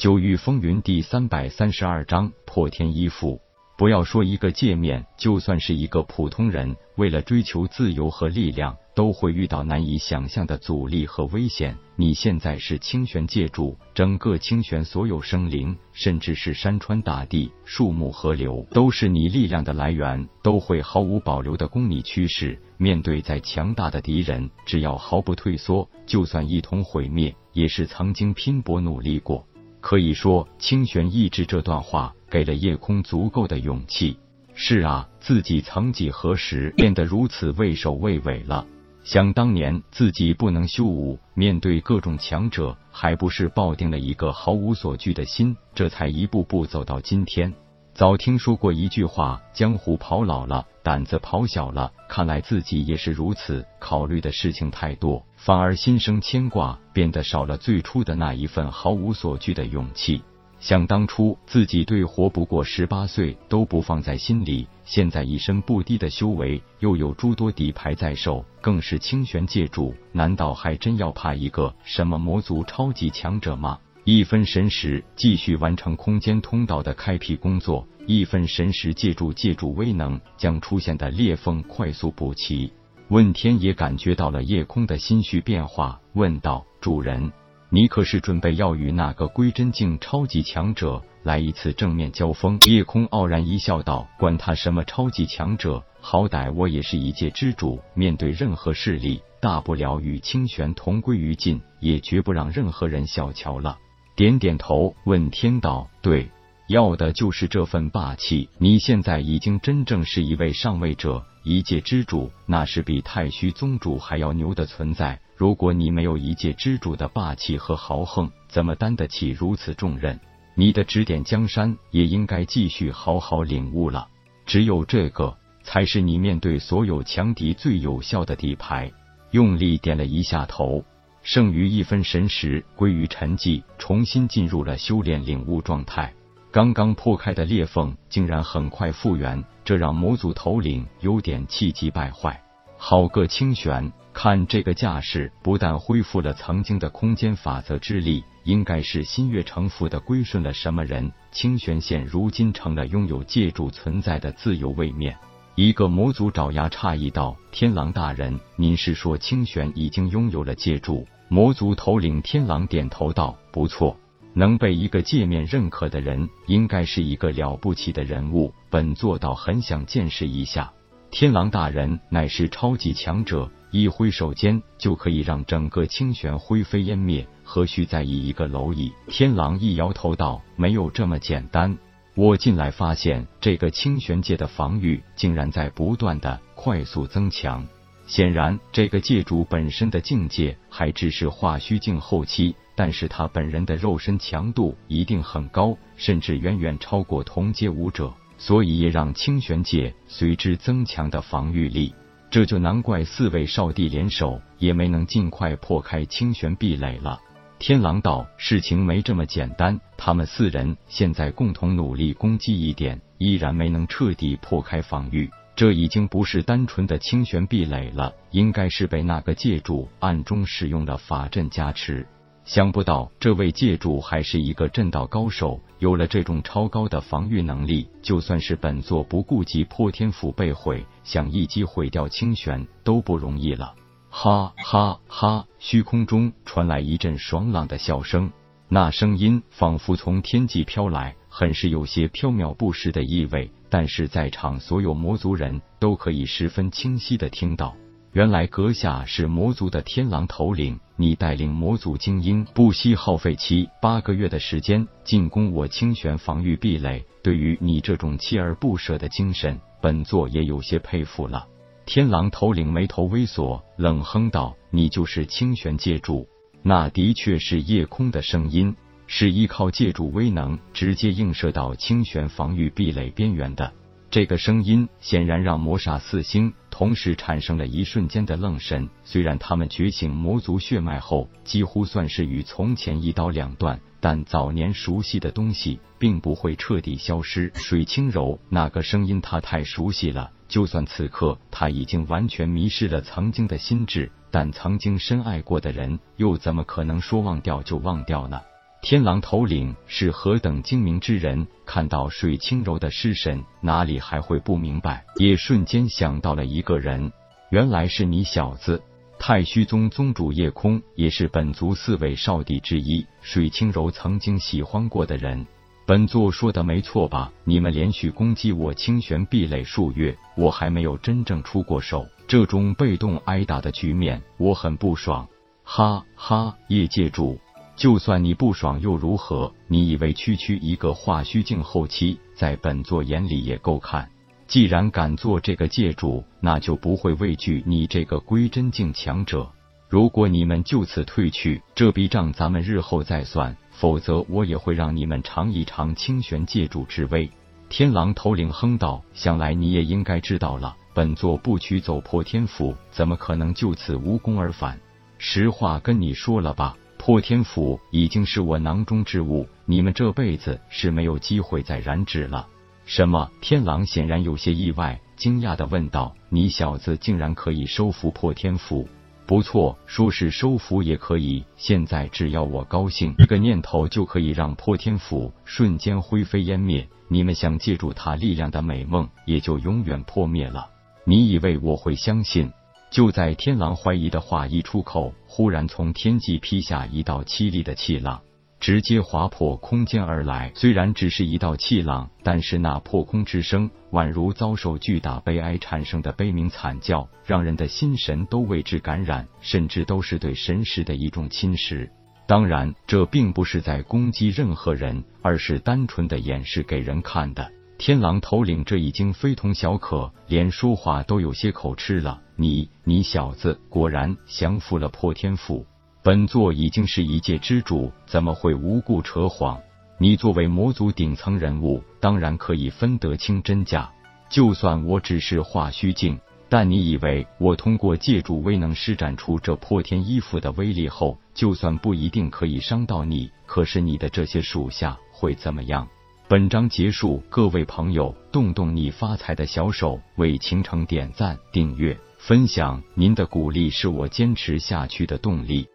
[0.00, 3.38] 九域风云第三百三十二章破天依附。
[3.76, 11.76] 不要说一个界面，就算是一个普通人，为了追求自由和力量，都会遇到难以想象的阻力和危险。
[11.96, 22.58] 你现在是清玄界主，整个清玄所有生灵，甚至是山川大地、树木河流，都是你力量的来源，都会毫无保留的供你驱使。
[22.78, 29.46] 面对再强大的敌人，只要毫不退缩，就算一同毁灭，也是曾经拼搏努力过。
[29.80, 32.14] 可以说，清玄意志这段话。
[32.30, 34.16] 给了夜空足够的勇气。
[34.54, 38.64] 是啊，自己曾几何时变得如此畏首畏尾了？
[39.02, 47.52] 想当年自己不能修武，面对各种强者，还不是抱定了一个毫无所惧的心，这才一步步走到今天。
[47.94, 51.92] 早听说过一句话：江湖跑老了，胆子跑小了。
[52.08, 60.22] 看来自己也是如此，考虑的事情太多，反而心生牵挂，变得少了最初的那一份毫无所惧的勇气。
[60.58, 73.78] 想当初自己对活不过十八岁都不放在心里，现在一身不低的修为，又有诸多底牌在手，更是清玄界主，难道还真要怕一个什么魔族超级强者吗？
[74.04, 82.72] 一分神识继续完成空间通道的开辟工作，一分神识借助借助威能，将出现的裂缝快速补齐。
[83.08, 87.30] 问天也感觉到了夜空的心绪变化，问道：“主人。”
[87.72, 92.58] 你可是准备要与那个归真境超级强者来一次正面交锋？
[92.62, 103.78] 夜空傲然一笑，道：“管他什么超级强者，好歹我也是一界之主，面对任何势力，大不了与清玄同归于尽，也绝不让任何人小瞧了。”
[104.20, 106.28] 点点头，问天道：“对，
[106.68, 108.50] 要的就是这份霸气。
[108.58, 120.20] 你现在已经真正是一位上位者，一界之主，那是比太虚宗主还要牛的存在。”如果你没有一界之主的霸气和豪横，怎么担得起如此重任？
[120.54, 124.06] 你的指点江山也应该继续好好领悟了。
[124.44, 128.92] 只有这个，才是你面对所有强敌最有效的底牌。
[129.30, 130.84] 用力点了一下头，
[131.22, 136.12] 剩余一分神识归于沉寂，重新进入了修炼领悟状态。
[136.50, 142.42] 刚刚破开的裂缝竟然很快复原，这让魔族头领有点气急败坏。
[142.76, 143.92] 好个清玄！
[144.12, 151.12] 看这个架势，不但恢复了曾经的空间法则之力，应该是心悦诚服的归顺了什么人。
[151.30, 155.16] 清玄县如今成了拥有借助存在的自由位面。
[155.62, 163.94] 一个魔族爪牙诧异道：“天狼大人，您是说清玄已经拥有了借助？”魔族头领天狼点头道：“不错，
[164.32, 168.50] 能被一个界面认可的人，应该是一个了不起的人物。
[168.70, 170.72] 本座倒很想见识一下。”
[171.12, 173.46] 天狼大人乃是超级强者。
[173.70, 178.90] 一挥手间就可以让整个清玄灰飞烟灭，何须在意一个蝼蚁？
[179.08, 181.76] 天狼一摇头道：“没有这么简单。
[182.14, 187.66] 我进来发现，这个清玄界的防御竟然在不断的快速增强。
[188.06, 201.94] 显然，这个界主本身的境界还只是化虚境后期，但是他本人的肉身强度一定很高，甚至远远超过同阶武者，所以也让清玄界随之增强的防御力。”
[202.32, 207.20] 这就难怪四位少帝联手也没能尽快破开清玄壁垒了。
[207.60, 209.78] 天狼道，事情没这么简单。
[209.98, 215.30] 他们四人现在共同努力攻击一点，依然没能彻底破开防御。
[215.54, 222.06] 这已经不是单纯的清玄壁垒了，应该是被那个界主暗中使用了法阵加持。
[222.46, 233.74] 想不到这位界主还是一个阵道高手，有了这种超高的防御能力，就算是本座不顾及破天府被毁，想一击毁掉清玄都不容易了。
[234.12, 235.46] 哈哈哈！
[235.60, 238.30] 虚空中传来一阵爽朗的笑声，
[238.68, 247.74] 那声音仿佛从天际飘来，很是有些飘渺不实的意味，但是在场所有魔族人都可以十分清晰的听到。
[248.12, 261.46] 原来阁下是魔族的天狼头领，你带领魔族精英不惜耗费七八个月的时间进攻我清玄防御壁垒，对于你这种锲而不舍的精神，本座也有些佩服了。
[261.92, 266.28] 天狼头领眉头微锁，冷哼道：“你就是清玄界主？
[266.62, 268.76] 那的确是夜空的声音，
[269.08, 273.72] 是依靠借助威能直接映射到清玄防御壁垒边缘的。”
[274.08, 278.88] 这个声音显然让魔煞四星同时产生了一瞬间的愣神。
[279.02, 287.50] 虽然他们觉醒魔族血脉后，几乎算是与从前一刀两断，但早年熟悉的东西并不会彻底消失。
[287.56, 290.30] 水清柔那个声音，他太熟悉了。
[290.50, 298.40] 就算此刻他已经完全迷失了曾经的心智，但曾经深爱过的人，又怎么可能说忘掉就忘掉呢？
[298.82, 305.04] 天狼头领是何等精明之人，看到水清柔的尸身，哪里还会不明白？
[305.16, 307.12] 也瞬间想到了一个人，
[307.50, 308.82] 原来是你小子。
[309.18, 315.46] 太虚宗宗主叶空也是本族四位少帝之一，水清柔曾经喜欢过的人。
[315.90, 317.32] 本座说的没错吧？
[317.42, 325.26] 你们连续攻击我清玄壁垒数月，我还没有真正出过手，这种被动挨打的局面，我很不爽。
[325.64, 327.40] 哈哈，叶界主，
[327.74, 329.52] 就算你不爽又如何？
[329.66, 334.08] 你以为区区一个化虚境后期，在本座眼里也够看？
[334.46, 339.50] 既然敢做这个界主，那就不会畏惧你这个归真境强者。
[339.88, 347.30] 如果你们就此退去，这笔账咱们日后再算；否则，我也会让你们尝一尝清玄界主之威。
[347.70, 354.78] 天狼头领哼道：“想来你也应该知道了，本座不取走破天符，怎么可能就此无功而返？
[355.16, 362.46] 实话跟你说了吧，破天符已经是我囊中之物，你们这辈子是没有机会再染指了。”
[362.84, 363.30] 什么？
[363.40, 368.86] 天狼显然有些意外，惊讶的问道：“你小子竟然可以收服破天符？
[369.30, 371.44] 不错，说是收服也可以。
[371.56, 376.88] 现在只要我高兴，一个念头就可以让破天斧瞬间灰飞烟灭。
[377.06, 380.68] 你们想借助他力量的美梦，也就永远破灭了。
[381.04, 382.50] 你以为我会相信？”
[382.90, 388.22] 就在天狼怀疑的话一出口，忽然从天际劈下一道凄厉的气浪。
[388.60, 401.88] 直接划破空间而来，虽然只是一道气浪，但是那破空之声，宛如遭受巨大悲哀产生的悲鸣惨叫，让人的心神都为之感染，甚至都是对神识的一种侵蚀。
[402.26, 407.50] 当然，这并不是在攻击任何人，而是单纯的演示给人看的。
[407.78, 412.20] 天狼头领这已经非同小可，连说话都有些口吃了。
[412.36, 415.64] 你，你小子果然降服了破天赋。
[416.02, 419.60] 本座已经是一界之主，怎么会无故扯谎？
[419.98, 423.90] 你作为魔族顶层人物，当然可以分得清真假。
[424.30, 426.18] 就算我只是化虚境，
[426.48, 435.86] 但你以为我通过借助威能施展出这破天衣服的威力后，就算不一定可以伤到你，可是你的这些属下会怎么样？
[436.28, 445.68] 本章结束，各位朋友，动动你发财的小手，为倾城点赞、订阅、分享，您的鼓励是我坚持下去的动力。